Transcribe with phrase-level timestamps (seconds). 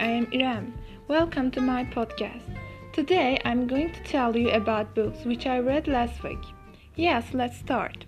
[0.00, 0.72] I am Iram.
[1.06, 2.42] Welcome to my podcast.
[2.92, 6.38] Today I'm going to tell you about books which I read last week.
[6.96, 8.06] Yes, let's start.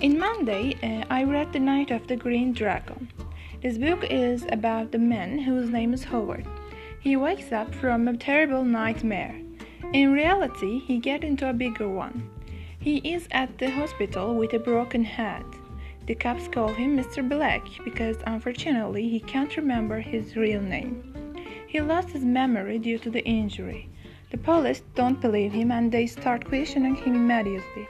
[0.00, 3.08] In Monday, uh, I read The Night of the Green Dragon.
[3.62, 6.46] This book is about the man whose name is Howard.
[7.00, 9.40] He wakes up from a terrible nightmare.
[9.94, 12.28] In reality, he gets into a bigger one.
[12.78, 15.44] He is at the hospital with a broken head.
[16.10, 17.22] The cops call him Mr.
[17.28, 21.14] Black because unfortunately he can't remember his real name.
[21.68, 23.88] He lost his memory due to the injury.
[24.32, 27.86] The police don't believe him and they start questioning him immediately.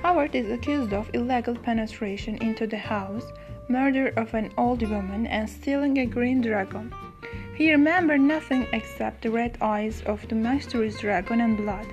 [0.00, 3.30] Howard is accused of illegal penetration into the house,
[3.68, 6.90] murder of an old woman, and stealing a green dragon.
[7.54, 11.86] He remembers nothing except the red eyes of the mysterious dragon and blood.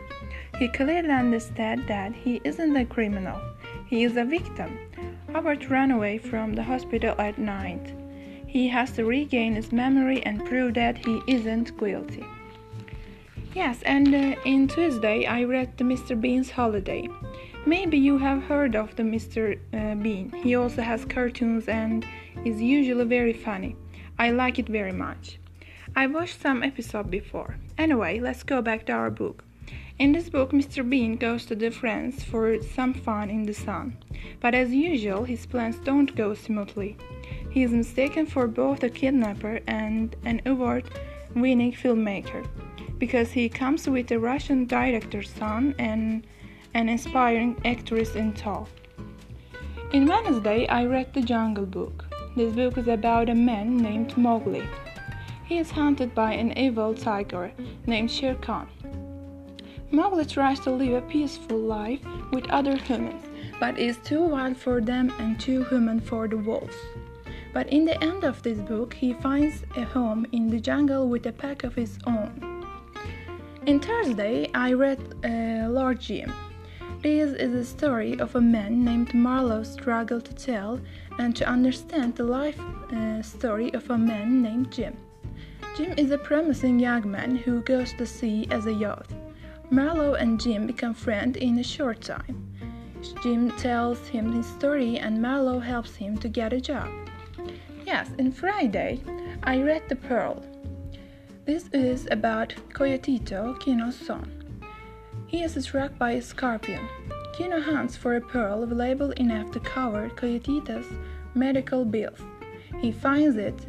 [0.58, 3.42] He clearly understands that he isn't a criminal.
[3.88, 4.78] He is a victim.
[5.34, 7.94] Howard ran away from the hospital at night.
[8.48, 12.26] He has to regain his memory and prove that he isn't guilty.
[13.54, 16.20] Yes, and uh, in Tuesday I read the Mr.
[16.20, 17.08] Bean's Holiday.
[17.66, 19.60] Maybe you have heard of the Mr.
[19.74, 20.32] Uh, Bean.
[20.32, 22.06] He also has cartoons and
[22.44, 23.76] is usually very funny.
[24.18, 25.40] I like it very much.
[25.96, 27.58] I watched some episode before.
[27.78, 29.44] Anyway, let's go back to our book.
[30.00, 30.90] In this book, Mr.
[30.90, 33.98] Bean goes to the France for some fun in the sun.
[34.40, 36.96] But as usual, his plans don't go smoothly.
[37.52, 40.86] He is mistaken for both a kidnapper and an award
[41.36, 42.48] winning filmmaker
[42.98, 46.26] because he comes with a Russian director's son and
[46.74, 48.68] an inspiring actress in tow.
[49.92, 52.06] In Wednesday, I read The Jungle Book.
[52.38, 54.66] This book is about a man named Mowgli.
[55.44, 57.52] He is hunted by an evil tiger
[57.86, 58.70] named Shere Khan.
[59.92, 62.00] Mowgli tries to live a peaceful life
[62.32, 63.26] with other humans,
[63.60, 66.76] but is too wild for them and too human for the wolves.
[67.54, 71.26] But in the end of this book, he finds a home in the jungle with
[71.26, 72.66] a pack of his own.
[73.66, 76.32] In Thursday, I read uh, Lord Jim.
[77.02, 80.80] This is a story of a man named Marlowe struggle to tell
[81.18, 84.96] and to understand the life uh, story of a man named Jim.
[85.76, 89.14] Jim is a promising young man who goes to sea as a youth.
[89.72, 92.52] Marlowe and Jim become friends in a short time.
[93.22, 96.90] Jim tells him his story and Marlowe helps him to get a job.
[97.86, 99.02] Yes, in Friday,
[99.44, 100.44] I read The Pearl.
[101.46, 104.32] This is about Coyotito, Kino's son.
[105.28, 106.88] He is struck by a scorpion.
[107.34, 110.88] Kino hunts for a pearl valuable enough to cover Coyotito's
[111.36, 112.20] medical bills.
[112.82, 113.68] He finds it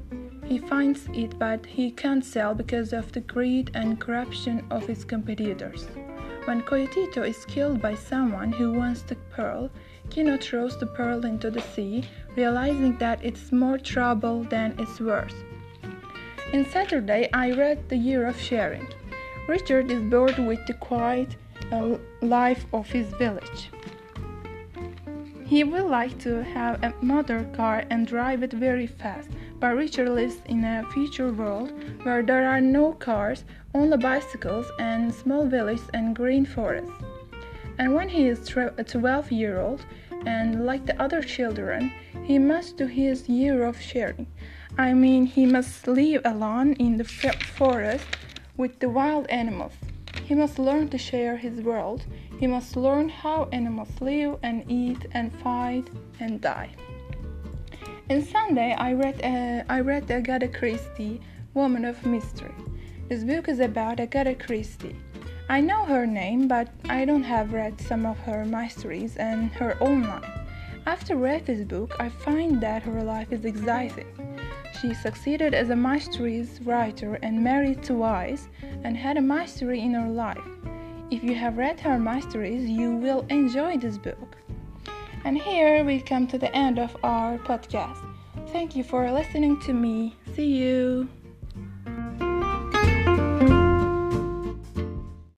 [0.51, 5.05] he finds it, but he can't sell because of the greed and corruption of his
[5.05, 5.87] competitors.
[6.45, 9.71] When Coyotito is killed by someone who wants the pearl,
[10.11, 12.03] Kino throws the pearl into the sea,
[12.35, 15.37] realizing that it's more trouble than it's worth.
[16.53, 18.89] In Saturday, I read The Year of Sharing.
[19.47, 21.37] Richard is bored with the quiet
[21.71, 23.71] uh, life of his village.
[25.47, 30.09] He would like to have a motor car and drive it very fast, but Richard
[30.09, 31.73] lives in a future world
[32.03, 33.45] where there are no cars,
[33.75, 36.91] only bicycles and small villages and green forests.
[37.79, 39.85] And when he is 12 years old,
[40.27, 41.93] and like the other children,
[42.25, 44.27] he must do his year of sharing.
[44.77, 48.07] I mean, he must live alone in the forest
[48.57, 49.73] with the wild animals.
[50.25, 52.05] He must learn to share his world.
[52.39, 55.89] He must learn how animals live and eat and fight
[56.21, 56.71] and die.
[58.11, 61.21] In Sunday, I read uh, I read Agatha Christie,
[61.55, 62.53] Woman of Mystery.
[63.09, 64.97] This book is about Agatha Christie.
[65.49, 69.77] I know her name, but I don't have read some of her mysteries and her
[69.81, 70.29] own life.
[70.87, 74.11] After read this book, I find that her life is exciting.
[74.81, 78.49] She succeeded as a mysteries writer and married twice
[78.83, 80.51] and had a mystery in her life.
[81.13, 84.37] If you have read her mysteries, you will enjoy this book.
[85.25, 87.99] And here we come to the end of our podcast.
[88.49, 90.17] Thank you for listening to me.
[90.35, 91.09] See you.